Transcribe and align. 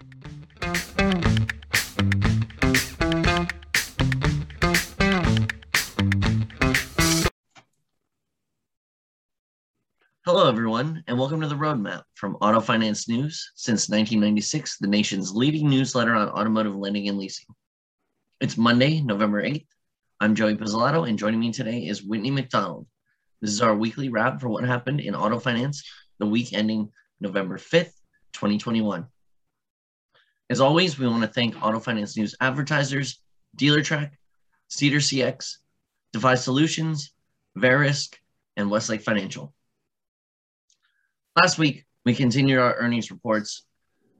Hello, 0.00 0.08
everyone, 10.48 11.04
and 11.06 11.18
welcome 11.18 11.42
to 11.42 11.48
the 11.48 11.54
Roadmap 11.54 12.04
from 12.14 12.36
Auto 12.36 12.60
Finance 12.60 13.10
News. 13.10 13.52
Since 13.56 13.90
1996, 13.90 14.78
the 14.78 14.86
nation's 14.86 15.34
leading 15.34 15.68
newsletter 15.68 16.14
on 16.14 16.30
automotive 16.30 16.76
lending 16.76 17.08
and 17.08 17.18
leasing. 17.18 17.54
It's 18.40 18.56
Monday, 18.56 19.02
November 19.02 19.42
8th. 19.42 19.66
I'm 20.20 20.34
Joey 20.34 20.56
Pizzolato, 20.56 21.06
and 21.06 21.18
joining 21.18 21.40
me 21.40 21.52
today 21.52 21.86
is 21.86 22.02
Whitney 22.02 22.30
McDonald. 22.30 22.86
This 23.42 23.50
is 23.50 23.60
our 23.60 23.74
weekly 23.74 24.08
wrap 24.08 24.40
for 24.40 24.48
what 24.48 24.64
happened 24.64 25.00
in 25.00 25.14
auto 25.14 25.38
finance 25.38 25.84
the 26.18 26.26
week 26.26 26.54
ending 26.54 26.90
November 27.20 27.58
5th, 27.58 27.92
2021. 28.32 29.06
As 30.50 30.60
always, 30.60 30.98
we 30.98 31.06
want 31.06 31.22
to 31.22 31.28
thank 31.28 31.54
Auto 31.62 31.78
Finance 31.78 32.16
News 32.16 32.34
advertisers, 32.40 33.20
DealerTrack, 33.56 34.10
Cedar 34.66 34.98
CX, 34.98 35.58
Defi 36.12 36.34
Solutions, 36.34 37.12
Verisk, 37.56 38.16
and 38.56 38.68
Westlake 38.68 39.02
Financial. 39.02 39.54
Last 41.40 41.56
week, 41.56 41.84
we 42.04 42.16
continued 42.16 42.58
our 42.58 42.74
earnings 42.74 43.12
reports 43.12 43.62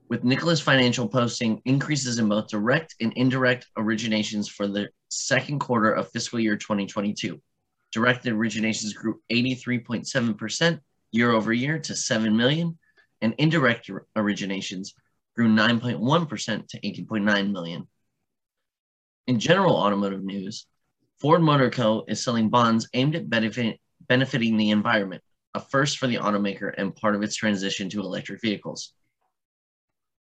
with 0.09 0.23
Nicholas 0.23 0.61
Financial 0.61 1.09
posting 1.09 1.63
increases 1.65 2.21
in 2.21 2.29
both 2.29 2.47
direct 2.47 2.95
and 3.01 3.13
indirect 3.15 3.67
originations 3.77 4.49
for 4.49 4.69
the 4.69 4.89
second 5.09 5.59
quarter 5.59 5.91
of 5.91 6.13
fiscal 6.13 6.39
year 6.39 6.57
2022. 6.57 7.43
Direct 7.91 8.25
originations 8.27 8.95
grew 8.95 9.21
83.7% 9.33 10.79
year 11.11 11.33
over 11.33 11.53
year 11.53 11.81
to 11.81 11.97
7 11.97 12.37
million, 12.37 12.79
and 13.21 13.35
indirect 13.39 13.91
originations 14.17 14.91
grew 15.41 15.49
9.1% 15.49 16.69
to 16.69 16.81
18.9 16.81 17.51
million. 17.51 17.89
In 19.27 19.41
general 19.41 19.75
automotive 19.75 20.23
news, 20.23 20.67
Ford 21.19 21.41
Motor 21.41 21.71
Co. 21.71 22.05
is 22.07 22.23
selling 22.23 22.51
bonds 22.51 22.91
aimed 22.93 23.17
at 23.17 23.31
benefit, 23.31 23.81
benefiting 24.07 24.59
the 24.59 24.69
environment 24.69 25.23
a 25.55 25.61
first 25.61 25.97
for 25.97 26.09
the 26.09 26.17
automaker 26.17 26.75
and 26.77 26.95
part 26.95 27.15
of 27.15 27.23
its 27.23 27.37
transition 27.37 27.89
to 27.89 28.01
electric 28.01 28.43
vehicles. 28.43 28.93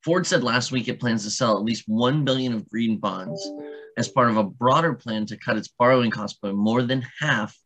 Ford 0.03 0.27
said 0.27 0.43
last 0.43 0.71
week 0.71 0.88
it 0.88 0.99
plans 0.99 1.23
to 1.23 1.31
sell 1.31 1.57
at 1.57 1.63
least 1.63 1.85
1 1.88 2.23
billion 2.23 2.53
of 2.53 2.69
green 2.69 2.99
bonds 2.99 3.51
as 3.97 4.07
part 4.07 4.29
of 4.29 4.38
a 4.38 4.44
broader 4.44 4.94
plan 4.94 5.25
to 5.25 5.38
cut 5.38 5.57
its 5.57 5.69
borrowing 5.69 6.11
costs 6.11 6.38
by 6.39 6.51
more 6.51 6.83
than 6.83 7.03
half 7.19 7.57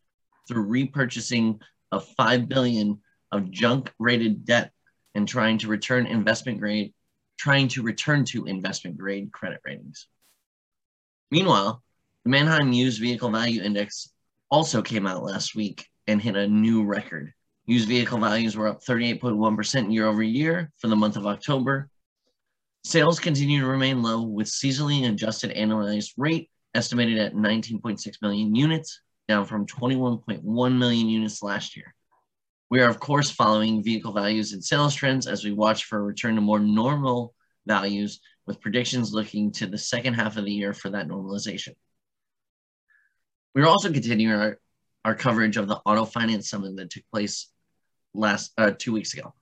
through 0.47 0.65
repurchasing 0.65 1.59
of 1.91 2.07
5 2.15 2.47
billion 2.47 3.01
of 3.33 3.51
junk 3.51 3.91
rated 3.99 4.45
debt 4.45 4.71
and 5.13 5.27
trying 5.27 5.57
to 5.57 5.67
return 5.67 6.07
investment 6.07 6.59
grade 6.61 6.93
trying 7.37 7.67
to 7.69 7.83
return 7.83 8.25
to 8.25 8.45
investment 8.45 8.97
grade 8.97 9.31
credit 9.31 9.59
ratings. 9.65 10.07
Meanwhile, 11.31 11.83
the 12.23 12.29
Manheim 12.29 12.71
Used 12.71 13.01
Vehicle 13.01 13.31
Value 13.31 13.61
Index 13.61 14.09
also 14.49 14.81
came 14.81 15.07
out 15.07 15.23
last 15.23 15.55
week 15.55 15.87
and 16.07 16.21
hit 16.21 16.35
a 16.35 16.47
new 16.47 16.83
record. 16.83 17.33
Used 17.65 17.87
vehicle 17.87 18.19
values 18.19 18.55
were 18.55 18.67
up 18.67 18.83
38.1% 18.83 19.93
year 19.93 20.05
over 20.05 20.21
year 20.21 20.71
for 20.77 20.87
the 20.87 20.95
month 20.95 21.15
of 21.15 21.25
October. 21.25 21.89
Sales 22.83 23.19
continue 23.19 23.61
to 23.61 23.67
remain 23.67 24.01
low 24.01 24.21
with 24.21 24.47
seasonally 24.47 25.09
adjusted 25.09 25.55
annualized 25.55 26.11
rate 26.17 26.49
estimated 26.75 27.17
at 27.17 27.33
19.6 27.33 28.21
million 28.21 28.55
units, 28.55 29.01
down 29.27 29.45
from 29.45 29.65
21.1 29.65 30.77
million 30.77 31.07
units 31.07 31.41
last 31.41 31.77
year. 31.77 31.93
We 32.73 32.81
are, 32.81 32.89
of 32.89 32.99
course, 32.99 33.29
following 33.29 33.83
vehicle 33.83 34.13
values 34.13 34.53
and 34.53 34.65
sales 34.65 34.95
trends 34.95 35.27
as 35.27 35.43
we 35.43 35.51
watch 35.51 35.83
for 35.83 35.99
a 35.99 36.01
return 36.01 36.33
to 36.33 36.41
more 36.41 36.59
normal 36.59 37.35
values, 37.67 38.19
with 38.47 38.61
predictions 38.61 39.13
looking 39.13 39.51
to 39.51 39.67
the 39.67 39.77
second 39.77 40.15
half 40.15 40.37
of 40.37 40.45
the 40.45 40.51
year 40.51 40.73
for 40.73 40.89
that 40.89 41.07
normalization. 41.07 41.75
We 43.53 43.61
are 43.61 43.67
also 43.67 43.93
continuing 43.93 44.35
our, 44.35 44.59
our 45.05 45.13
coverage 45.13 45.55
of 45.57 45.67
the 45.67 45.81
Auto 45.85 46.03
Finance 46.05 46.49
Summit 46.49 46.75
that 46.77 46.89
took 46.89 47.03
place 47.11 47.51
last 48.15 48.51
uh, 48.57 48.71
two 48.75 48.91
weeks 48.91 49.13
ago. 49.13 49.35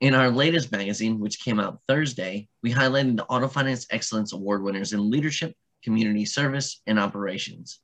In 0.00 0.14
our 0.14 0.30
latest 0.30 0.70
magazine, 0.70 1.18
which 1.18 1.40
came 1.40 1.58
out 1.58 1.80
Thursday, 1.88 2.48
we 2.62 2.72
highlighted 2.72 3.16
the 3.16 3.24
Auto 3.24 3.48
Finance 3.48 3.88
Excellence 3.90 4.32
Award 4.32 4.62
winners 4.62 4.92
in 4.92 5.10
leadership, 5.10 5.52
community 5.82 6.24
service, 6.24 6.80
and 6.86 6.96
operations. 7.00 7.80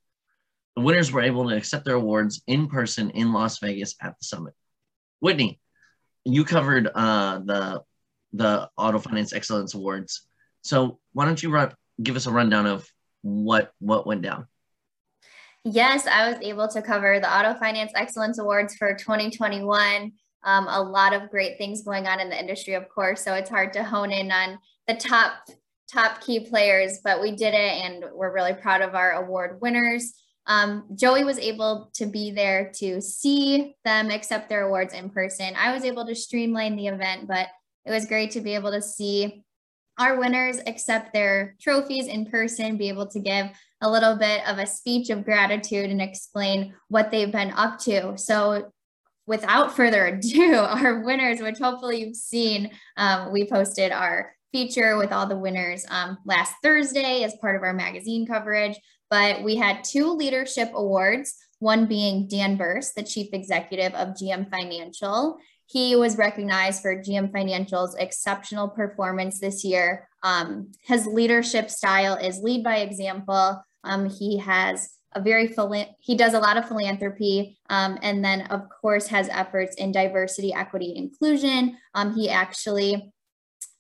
The 0.77 0.83
winners 0.83 1.11
were 1.11 1.23
able 1.23 1.49
to 1.49 1.57
accept 1.57 1.85
their 1.85 1.97
awards 1.97 2.45
in 2.47 2.69
person 2.69 3.11
in 3.11 3.33
Las 3.33 3.59
Vegas 3.59 3.97
at 4.01 4.17
the 4.21 4.25
summit. 4.25 4.55
Whitney, 5.25 5.59
you 6.27 6.45
covered 6.45 6.87
uh, 6.95 7.39
the 7.39 7.83
the 8.35 8.69
Auto 8.77 8.99
Finance 8.99 9.33
Excellence 9.33 9.73
Awards, 9.73 10.27
so 10.61 10.99
why 11.15 11.25
don't 11.25 11.43
you 11.43 11.51
run, 11.51 11.73
give 12.03 12.15
us 12.15 12.27
a 12.27 12.31
rundown 12.31 12.67
of 12.67 12.87
what 13.23 13.73
what 13.79 14.07
went 14.07 14.21
down? 14.21 14.47
Yes, 15.65 16.07
I 16.07 16.29
was 16.29 16.39
able 16.43 16.69
to 16.69 16.83
cover 16.83 17.21
the 17.21 17.35
Auto 17.35 17.59
Finance 17.59 17.93
Excellence 17.95 18.39
Awards 18.39 18.77
for 18.77 18.95
2021. 18.95 20.13
Um, 20.43 20.67
a 20.69 20.83
lot 20.83 21.15
of 21.15 21.31
great 21.31 21.57
things 21.57 21.81
going 21.81 22.07
on 22.07 22.21
in 22.21 22.29
the 22.29 22.39
industry, 22.39 22.75
of 22.75 22.91
course. 22.91 23.25
So 23.25 23.33
it's 23.33 23.49
hard 23.49 23.73
to 23.73 23.83
hone 23.83 24.13
in 24.13 24.31
on 24.31 24.59
the 24.87 24.95
top 24.95 25.49
top 25.91 26.21
key 26.21 26.41
players, 26.41 26.99
but 27.03 27.23
we 27.23 27.35
did 27.35 27.55
it, 27.55 27.83
and 27.83 28.05
we're 28.13 28.35
really 28.35 28.53
proud 28.53 28.83
of 28.83 28.95
our 28.95 29.13
award 29.13 29.59
winners. 29.63 30.13
Um, 30.47 30.85
Joey 30.95 31.25
was 31.25 31.39
able 31.39 31.91
to 31.95 32.07
be 32.07 32.31
there 32.31 32.71
to 32.77 33.01
see 33.01 33.75
them 33.85 34.11
accept 34.11 34.49
their 34.49 34.67
awards 34.67 34.93
in 34.93 35.11
person. 35.11 35.55
I 35.57 35.73
was 35.73 35.85
able 35.85 36.07
to 36.07 36.15
streamline 36.15 36.77
the 36.77 36.89
event, 36.89 37.27
but 37.27 37.49
it 37.85 37.91
was 37.91 38.07
great 38.07 38.31
to 38.33 38.41
be 38.41 38.55
able 38.55 38.71
to 38.73 38.83
see 38.83 39.45
our 39.99 40.19
winners 40.19 40.59
accept 40.67 41.13
their 41.13 41.57
trophies 41.61 42.07
in 42.07 42.27
person, 42.27 42.77
be 42.77 42.89
able 42.89 43.07
to 43.07 43.21
give 43.21 43.47
a 43.81 43.91
little 43.91 44.17
bit 44.17 44.47
of 44.49 44.59
a 44.59 44.67
speech 44.67 45.11
of 45.11 45.25
gratitude 45.25 45.91
and 45.91 46.03
explain 46.03 46.75
what 46.89 47.11
they've 47.11 47.31
been 47.31 47.53
up 47.53 47.79
to. 47.79 48.17
So 48.19 48.73
without 49.27 49.77
further 49.77 50.07
ado, 50.07 50.55
our 50.59 51.01
winners, 51.01 51.41
which 51.41 51.59
hopefully 51.59 52.01
you've 52.01 52.17
seen, 52.17 52.71
um, 52.97 53.33
we 53.33 53.49
posted 53.49 53.93
our 53.93 54.33
feature 54.53 54.97
with 54.97 55.13
all 55.13 55.27
the 55.27 55.37
winners 55.37 55.85
um, 55.91 56.19
last 56.25 56.55
Thursday 56.63 57.25
as 57.25 57.35
part 57.41 57.57
of 57.57 57.63
our 57.63 57.73
magazine 57.73 58.27
coverage. 58.27 58.79
But 59.11 59.43
we 59.43 59.57
had 59.57 59.85
two 59.85 60.13
leadership 60.13 60.71
awards, 60.75 61.35
one 61.59 61.87
being 61.87 62.27
Dan 62.27 62.57
Berce, 62.57 62.93
the 62.93 63.03
chief 63.03 63.29
executive 63.33 63.95
of 63.95 64.15
GM 64.15 64.51
Financial. 64.51 65.39
He 65.67 65.97
was 65.97 66.19
recognized 66.19 66.83
for 66.83 67.03
GM 67.03 67.33
Financial's 67.33 67.95
exceptional 67.95 68.69
performance 68.69 69.41
this 69.41 69.65
year. 69.65 70.09
Um, 70.23 70.73
his 70.83 71.07
leadership 71.07 71.71
style 71.71 72.17
is 72.17 72.41
lead 72.41 72.65
by 72.65 72.79
example. 72.79 73.63
Um, 73.83 74.11
he 74.11 74.39
has 74.39 74.95
a 75.15 75.21
very 75.21 75.55
he 76.01 76.17
does 76.17 76.35
a 76.35 76.41
lot 76.41 76.57
of 76.57 76.67
philanthropy 76.67 77.57
um, 77.71 77.99
and 78.03 78.25
then 78.25 78.43
of 78.43 78.63
course 78.69 79.07
has 79.07 79.29
efforts 79.29 79.77
in 79.77 79.93
diversity 79.93 80.53
equity 80.53 80.95
inclusion 80.97 81.77
um, 81.95 82.15
he 82.15 82.29
actually 82.29 83.13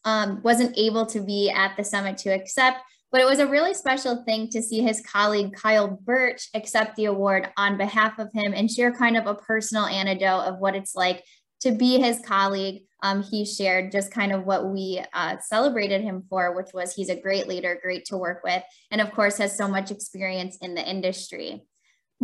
um, 0.04 0.40
wasn't 0.42 0.76
able 0.76 1.06
to 1.06 1.20
be 1.20 1.50
at 1.50 1.76
the 1.76 1.84
summit 1.84 2.18
to 2.18 2.30
accept 2.30 2.78
but 3.14 3.20
it 3.20 3.26
was 3.28 3.38
a 3.38 3.46
really 3.46 3.74
special 3.74 4.24
thing 4.24 4.48
to 4.48 4.60
see 4.60 4.82
his 4.82 5.00
colleague 5.00 5.54
kyle 5.54 6.00
birch 6.02 6.48
accept 6.52 6.96
the 6.96 7.04
award 7.04 7.48
on 7.56 7.78
behalf 7.78 8.18
of 8.18 8.28
him 8.34 8.52
and 8.52 8.68
share 8.68 8.92
kind 8.92 9.16
of 9.16 9.28
a 9.28 9.36
personal 9.36 9.86
anecdote 9.86 10.40
of 10.40 10.58
what 10.58 10.74
it's 10.74 10.96
like 10.96 11.22
to 11.60 11.70
be 11.70 12.00
his 12.00 12.18
colleague 12.26 12.82
um, 13.04 13.22
he 13.22 13.44
shared 13.44 13.92
just 13.92 14.10
kind 14.10 14.32
of 14.32 14.46
what 14.46 14.66
we 14.66 15.00
uh, 15.12 15.36
celebrated 15.38 16.00
him 16.00 16.24
for, 16.30 16.56
which 16.56 16.72
was 16.72 16.94
he's 16.94 17.10
a 17.10 17.20
great 17.20 17.46
leader, 17.46 17.78
great 17.82 18.06
to 18.06 18.16
work 18.16 18.40
with, 18.42 18.62
and 18.90 18.98
of 18.98 19.12
course 19.12 19.36
has 19.36 19.54
so 19.54 19.68
much 19.68 19.90
experience 19.90 20.56
in 20.62 20.74
the 20.74 20.82
industry. 20.82 21.62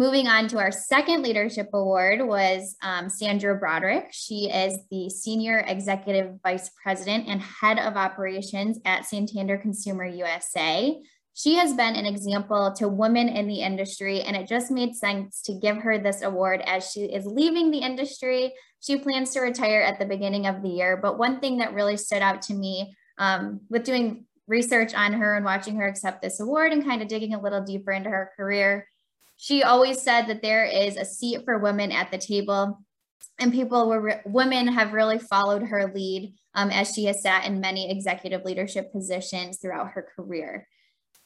Moving 0.01 0.29
on 0.29 0.49
to 0.49 0.59
our 0.59 0.73
second 0.73 1.23
leadership 1.23 1.69
award 1.75 2.27
was 2.27 2.75
um, 2.83 3.11
Sandra 3.11 3.55
Broderick. 3.55 4.07
She 4.13 4.51
is 4.51 4.79
the 4.91 5.11
Senior 5.11 5.63
Executive 5.67 6.37
Vice 6.43 6.71
President 6.83 7.29
and 7.29 7.43
Head 7.43 7.79
of 7.79 7.99
Operations 7.99 8.79
at 8.87 9.05
Santander 9.05 9.59
Consumer 9.59 10.07
USA. 10.07 10.99
She 11.35 11.57
has 11.57 11.75
been 11.75 11.97
an 11.97 12.07
example 12.07 12.73
to 12.79 12.89
women 12.89 13.29
in 13.29 13.47
the 13.47 13.61
industry, 13.61 14.23
and 14.23 14.35
it 14.35 14.49
just 14.49 14.71
made 14.71 14.97
sense 14.97 15.43
to 15.43 15.53
give 15.53 15.77
her 15.77 15.99
this 15.99 16.23
award 16.23 16.63
as 16.65 16.91
she 16.91 17.01
is 17.01 17.27
leaving 17.27 17.71
the 17.71 17.81
industry. 17.81 18.55
She 18.81 18.97
plans 19.01 19.35
to 19.35 19.41
retire 19.41 19.83
at 19.83 19.99
the 19.99 20.07
beginning 20.07 20.47
of 20.47 20.63
the 20.63 20.71
year. 20.71 20.97
But 20.97 21.19
one 21.19 21.41
thing 21.41 21.59
that 21.59 21.75
really 21.75 21.99
stood 21.99 22.23
out 22.23 22.41
to 22.45 22.55
me 22.55 22.97
um, 23.19 23.61
with 23.69 23.85
doing 23.85 24.25
research 24.49 24.95
on 24.95 25.13
her 25.13 25.37
and 25.37 25.45
watching 25.45 25.77
her 25.77 25.87
accept 25.87 26.23
this 26.23 26.41
award 26.41 26.73
and 26.73 26.87
kind 26.87 27.03
of 27.03 27.09
digging 27.09 27.35
a 27.35 27.43
little 27.43 27.61
deeper 27.61 27.93
into 27.93 28.09
her 28.09 28.33
career, 28.35 28.87
she 29.41 29.63
always 29.63 30.03
said 30.03 30.27
that 30.27 30.43
there 30.43 30.67
is 30.67 30.97
a 30.97 31.05
seat 31.05 31.47
for 31.47 31.59
women 31.59 31.91
at 31.91 32.11
the 32.11 32.19
table. 32.19 32.79
And 33.39 33.51
people 33.51 33.89
were, 33.89 34.21
women 34.27 34.69
have 34.69 34.93
really 34.93 35.19
followed 35.19 35.63
her 35.63 35.91
lead 35.95 36.35
um, 36.55 36.69
as 36.69 36.93
she 36.93 37.07
has 37.07 37.23
sat 37.23 37.47
in 37.47 37.59
many 37.59 37.91
executive 37.91 38.45
leadership 38.45 38.93
positions 38.93 39.59
throughout 39.59 39.93
her 39.93 40.07
career. 40.15 40.69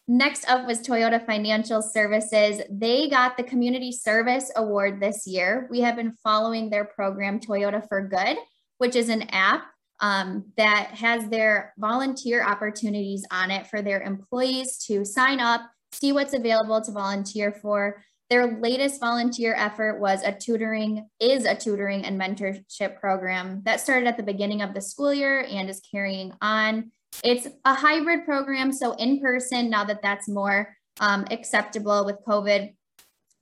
Next 0.07 0.49
up 0.49 0.65
was 0.65 0.79
Toyota 0.79 1.27
Financial 1.27 1.83
Services. 1.83 2.63
They 2.71 3.09
got 3.09 3.37
the 3.37 3.43
Community 3.43 3.91
Service 3.91 4.53
Award 4.55 5.01
this 5.01 5.27
year. 5.27 5.67
We 5.69 5.81
have 5.81 5.97
been 5.97 6.15
following 6.23 6.71
their 6.71 6.85
program, 6.85 7.41
Toyota 7.41 7.85
for 7.89 8.07
Good, 8.07 8.37
which 8.79 8.95
is 8.95 9.09
an 9.09 9.23
app 9.31 9.65
um, 9.99 10.53
that 10.57 10.91
has 10.93 11.29
their 11.31 11.75
volunteer 11.79 12.45
opportunities 12.45 13.27
on 13.33 13.51
it 13.51 13.67
for 13.67 13.83
their 13.83 14.03
employees 14.03 14.79
to 14.87 15.05
sign 15.05 15.41
up, 15.41 15.63
see 15.94 16.12
what's 16.12 16.35
available 16.35 16.81
to 16.81 16.93
volunteer 16.93 17.52
for. 17.52 18.02
Their 18.31 18.58
latest 18.58 19.00
volunteer 19.00 19.55
effort 19.55 20.00
was 20.00 20.23
a 20.23 20.32
tutoring, 20.32 21.08
is 21.20 21.44
a 21.44 21.55
tutoring 21.55 22.05
and 22.05 22.20
mentorship 22.20 22.99
program 22.99 23.62
that 23.64 23.81
started 23.81 24.08
at 24.08 24.17
the 24.17 24.23
beginning 24.23 24.62
of 24.62 24.75
the 24.75 24.81
school 24.81 25.12
year 25.12 25.46
and 25.49 25.69
is 25.69 25.81
carrying 25.91 26.32
on. 26.41 26.91
It's 27.23 27.46
a 27.64 27.75
hybrid 27.75 28.25
program, 28.25 28.73
so 28.73 28.93
in 28.93 29.20
person, 29.20 29.70
now 29.70 29.85
that 29.85 30.02
that's 30.02 30.29
more 30.29 30.75
um, 31.00 31.26
acceptable 31.31 32.05
with 32.05 32.25
COVID 32.26 32.75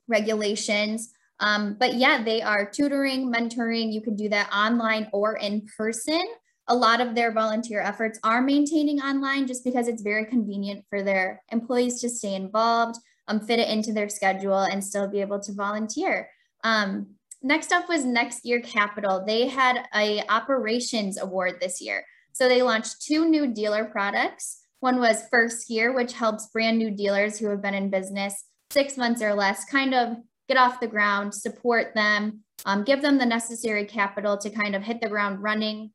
regulations. 0.08 1.12
Um, 1.40 1.76
but 1.78 1.94
yeah, 1.94 2.22
they 2.22 2.43
are 2.43 2.70
tutoring, 2.70 3.32
mentoring. 3.32 3.93
You 3.93 4.00
can 4.00 4.14
do 4.14 4.28
that 4.28 4.52
online 4.52 5.08
or 5.12 5.37
in 5.37 5.66
person. 5.76 6.22
A 6.69 6.75
lot 6.75 7.00
of 7.00 7.14
their 7.14 7.32
volunteer 7.32 7.81
efforts 7.81 8.19
are 8.23 8.41
maintaining 8.41 9.00
online 9.00 9.47
just 9.47 9.64
because 9.64 9.88
it's 9.88 10.03
very 10.03 10.25
convenient 10.25 10.85
for 10.88 11.03
their 11.03 11.43
employees 11.50 12.00
to 12.00 12.09
stay 12.09 12.35
involved, 12.35 12.99
um, 13.29 13.41
fit 13.41 13.59
it 13.59 13.69
into 13.69 13.93
their 13.93 14.09
schedule, 14.09 14.61
and 14.61 14.82
still 14.82 15.09
be 15.09 15.20
able 15.20 15.41
to 15.41 15.53
volunteer. 15.53 16.29
Um, 16.64 17.14
next 17.43 17.73
up 17.73 17.88
was 17.88 18.05
NextGear 18.05 18.64
Capital. 18.64 19.25
They 19.26 19.49
had 19.49 19.87
a 19.94 20.23
operations 20.29 21.20
award 21.20 21.59
this 21.61 21.81
year. 21.81 22.05
So 22.32 22.49
they 22.49 22.62
launched 22.62 23.03
two 23.03 23.29
new 23.29 23.53
dealer 23.53 23.85
products. 23.85 24.62
One 24.81 24.99
was 24.99 25.29
First 25.31 25.69
Gear, 25.69 25.93
which 25.93 26.12
helps 26.12 26.49
brand 26.49 26.79
new 26.79 26.91
dealers 26.91 27.38
who 27.38 27.49
have 27.49 27.62
been 27.62 27.75
in 27.75 27.91
business 27.91 28.44
six 28.70 28.97
months 28.97 29.23
or 29.23 29.35
less 29.35 29.64
kind 29.64 29.94
of 29.94 30.17
get 30.49 30.56
off 30.56 30.81
the 30.81 30.87
ground, 30.87 31.35
support 31.35 31.94
them, 31.94 32.41
um, 32.64 32.85
give 32.85 33.03
them 33.03 33.19
the 33.19 33.26
necessary 33.26 33.85
capital 33.85 34.37
to 34.38 34.50
kind 34.50 34.75
of 34.75 34.82
hit 34.82 35.00
the 35.00 35.09
ground 35.09 35.43
running. 35.43 35.93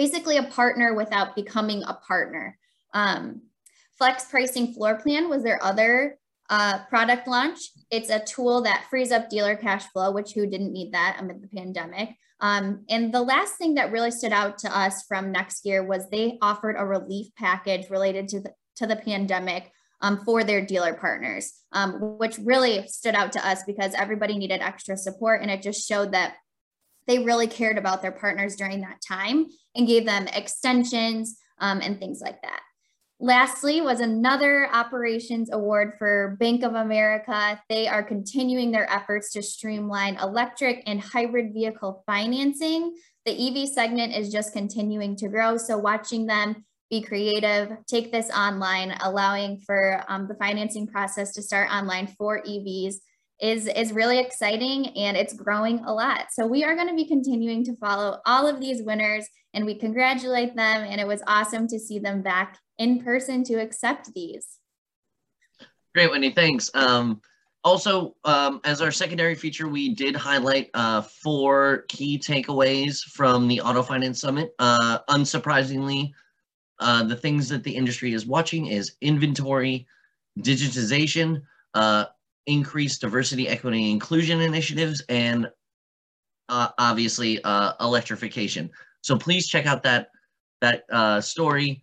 Basically, 0.00 0.38
a 0.38 0.44
partner 0.44 0.94
without 0.94 1.36
becoming 1.36 1.82
a 1.82 1.92
partner. 1.92 2.56
Um, 2.94 3.42
Flex 3.98 4.24
Pricing 4.24 4.72
Floor 4.72 4.94
Plan 4.94 5.28
was 5.28 5.42
their 5.42 5.62
other 5.62 6.18
uh, 6.48 6.78
product 6.88 7.28
launch. 7.28 7.58
It's 7.90 8.08
a 8.08 8.24
tool 8.24 8.62
that 8.62 8.86
frees 8.88 9.12
up 9.12 9.28
dealer 9.28 9.56
cash 9.56 9.84
flow, 9.88 10.10
which 10.10 10.32
who 10.32 10.46
didn't 10.46 10.72
need 10.72 10.94
that 10.94 11.18
amid 11.20 11.42
the 11.42 11.48
pandemic. 11.48 12.16
Um, 12.40 12.86
and 12.88 13.12
the 13.12 13.20
last 13.20 13.58
thing 13.58 13.74
that 13.74 13.92
really 13.92 14.10
stood 14.10 14.32
out 14.32 14.56
to 14.60 14.74
us 14.74 15.02
from 15.06 15.34
NextGear 15.34 15.86
was 15.86 16.08
they 16.08 16.38
offered 16.40 16.76
a 16.78 16.86
relief 16.86 17.26
package 17.36 17.90
related 17.90 18.26
to 18.28 18.40
the, 18.40 18.54
to 18.76 18.86
the 18.86 18.96
pandemic 18.96 19.70
um, 20.00 20.24
for 20.24 20.44
their 20.44 20.64
dealer 20.64 20.94
partners, 20.94 21.52
um, 21.72 22.16
which 22.16 22.38
really 22.38 22.86
stood 22.86 23.14
out 23.14 23.32
to 23.32 23.46
us 23.46 23.64
because 23.64 23.92
everybody 23.92 24.38
needed 24.38 24.62
extra 24.62 24.96
support. 24.96 25.42
And 25.42 25.50
it 25.50 25.60
just 25.60 25.86
showed 25.86 26.12
that 26.12 26.36
they 27.10 27.18
really 27.18 27.48
cared 27.48 27.76
about 27.76 28.02
their 28.02 28.12
partners 28.12 28.54
during 28.54 28.82
that 28.82 29.00
time 29.06 29.48
and 29.74 29.88
gave 29.88 30.06
them 30.06 30.28
extensions 30.28 31.38
um, 31.58 31.80
and 31.82 31.98
things 31.98 32.20
like 32.20 32.40
that. 32.42 32.60
Lastly 33.18 33.80
was 33.80 33.98
another 33.98 34.68
operations 34.72 35.50
award 35.52 35.94
for 35.98 36.36
Bank 36.38 36.62
of 36.62 36.74
America. 36.74 37.60
They 37.68 37.88
are 37.88 38.04
continuing 38.04 38.70
their 38.70 38.88
efforts 38.88 39.32
to 39.32 39.42
streamline 39.42 40.18
electric 40.18 40.84
and 40.86 41.00
hybrid 41.00 41.52
vehicle 41.52 42.04
financing. 42.06 42.94
The 43.26 43.32
EV 43.32 43.68
segment 43.68 44.14
is 44.14 44.30
just 44.30 44.52
continuing 44.52 45.16
to 45.16 45.26
grow. 45.26 45.56
So 45.56 45.78
watching 45.78 46.26
them 46.26 46.64
be 46.90 47.02
creative, 47.02 47.76
take 47.88 48.12
this 48.12 48.30
online, 48.30 48.96
allowing 49.00 49.58
for 49.66 50.04
um, 50.06 50.28
the 50.28 50.34
financing 50.36 50.86
process 50.86 51.32
to 51.32 51.42
start 51.42 51.70
online 51.72 52.06
for 52.06 52.40
EVs 52.42 52.94
is, 53.40 53.66
is 53.66 53.92
really 53.92 54.18
exciting 54.18 54.88
and 54.96 55.16
it's 55.16 55.32
growing 55.32 55.78
a 55.80 55.92
lot. 55.92 56.26
So 56.32 56.46
we 56.46 56.62
are 56.64 56.76
gonna 56.76 56.94
be 56.94 57.06
continuing 57.06 57.64
to 57.64 57.76
follow 57.76 58.20
all 58.26 58.46
of 58.46 58.60
these 58.60 58.82
winners 58.82 59.26
and 59.54 59.64
we 59.64 59.74
congratulate 59.74 60.54
them 60.54 60.84
and 60.84 61.00
it 61.00 61.06
was 61.06 61.22
awesome 61.26 61.66
to 61.68 61.78
see 61.78 61.98
them 61.98 62.22
back 62.22 62.58
in 62.78 63.02
person 63.02 63.42
to 63.44 63.54
accept 63.54 64.12
these. 64.14 64.58
Great, 65.94 66.10
Whitney, 66.10 66.30
thanks. 66.30 66.70
Um, 66.74 67.20
also, 67.62 68.14
um, 68.24 68.60
as 68.64 68.80
our 68.80 68.90
secondary 68.90 69.34
feature, 69.34 69.68
we 69.68 69.94
did 69.94 70.16
highlight 70.16 70.70
uh, 70.72 71.02
four 71.02 71.84
key 71.88 72.18
takeaways 72.18 73.02
from 73.02 73.48
the 73.48 73.60
Auto 73.60 73.82
Finance 73.82 74.20
Summit. 74.20 74.54
Uh, 74.58 75.00
unsurprisingly, 75.10 76.12
uh, 76.78 77.02
the 77.02 77.16
things 77.16 77.48
that 77.48 77.62
the 77.62 77.74
industry 77.74 78.14
is 78.14 78.24
watching 78.24 78.66
is 78.66 78.96
inventory, 79.02 79.86
digitization, 80.38 81.42
uh, 82.46 82.50
increased 82.50 83.00
diversity, 83.00 83.48
equity, 83.48 83.90
inclusion 83.90 84.40
initiatives, 84.40 85.02
and 85.08 85.50
uh, 86.48 86.68
obviously 86.78 87.42
uh, 87.44 87.72
electrification. 87.80 88.70
So 89.02 89.16
please 89.16 89.48
check 89.48 89.66
out 89.66 89.82
that 89.84 90.10
that 90.60 90.84
uh, 90.92 91.20
story 91.20 91.82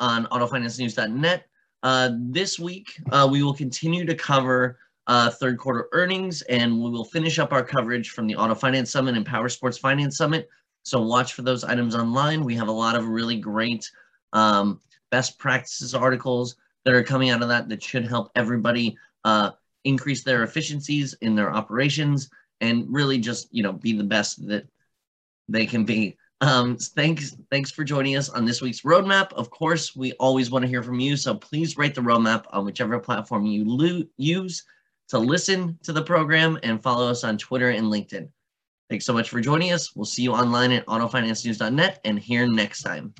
on 0.00 0.26
autofinancenews.net. 0.26 1.44
Uh, 1.82 2.10
this 2.18 2.58
week, 2.58 2.98
we 3.30 3.42
will 3.42 3.54
continue 3.54 4.04
to 4.06 4.14
cover 4.14 4.78
third 5.08 5.58
quarter 5.58 5.88
earnings, 5.92 6.42
and 6.42 6.82
we 6.82 6.90
will 6.90 7.04
finish 7.04 7.38
up 7.38 7.52
our 7.52 7.64
coverage 7.64 8.10
from 8.10 8.26
the 8.26 8.36
Auto 8.36 8.54
Finance 8.54 8.90
Summit 8.90 9.16
and 9.16 9.26
Power 9.26 9.48
Sports 9.48 9.78
Finance 9.78 10.16
Summit. 10.16 10.48
So 10.84 11.02
watch 11.02 11.34
for 11.34 11.42
those 11.42 11.64
items 11.64 11.94
online. 11.94 12.44
We 12.44 12.54
have 12.54 12.68
a 12.68 12.72
lot 12.72 12.96
of 12.96 13.08
really 13.08 13.36
great 13.36 13.90
um, 14.32 14.80
best 15.10 15.38
practices 15.38 15.94
articles 15.94 16.56
that 16.84 16.94
are 16.94 17.02
coming 17.02 17.28
out 17.28 17.42
of 17.42 17.48
that 17.48 17.68
that 17.68 17.82
should 17.82 18.06
help 18.06 18.30
everybody 18.34 18.96
uh, 19.24 19.50
increase 19.84 20.24
their 20.24 20.42
efficiencies 20.42 21.14
in 21.20 21.34
their 21.34 21.52
operations 21.52 22.30
and 22.60 22.86
really 22.88 23.18
just 23.18 23.48
you 23.52 23.62
know 23.62 23.72
be 23.72 23.96
the 23.96 24.04
best 24.04 24.46
that 24.48 24.66
they 25.48 25.66
can 25.66 25.84
be. 25.84 26.16
Um, 26.40 26.76
thanks, 26.76 27.36
thanks 27.50 27.70
for 27.70 27.82
joining 27.82 28.16
us 28.16 28.28
on 28.28 28.44
this 28.44 28.62
week's 28.62 28.82
roadmap. 28.82 29.32
Of 29.32 29.50
course, 29.50 29.96
we 29.96 30.12
always 30.14 30.50
want 30.50 30.62
to 30.62 30.68
hear 30.68 30.84
from 30.84 31.00
you, 31.00 31.16
so 31.16 31.34
please 31.34 31.76
rate 31.76 31.94
the 31.94 32.00
roadmap 32.00 32.44
on 32.50 32.64
whichever 32.64 32.98
platform 33.00 33.44
you 33.44 34.08
use 34.16 34.64
to 35.08 35.18
listen 35.18 35.78
to 35.82 35.92
the 35.92 36.02
program 36.02 36.58
and 36.62 36.82
follow 36.82 37.08
us 37.08 37.24
on 37.24 37.38
Twitter 37.38 37.70
and 37.70 37.86
LinkedIn. 37.86 38.28
Thanks 38.88 39.04
so 39.04 39.12
much 39.12 39.30
for 39.30 39.40
joining 39.40 39.72
us. 39.72 39.94
We'll 39.96 40.04
see 40.04 40.22
you 40.22 40.32
online 40.32 40.72
at 40.72 40.86
autofinancenews.net 40.86 42.00
and 42.04 42.18
here 42.18 42.46
next 42.46 42.82
time. 42.82 43.14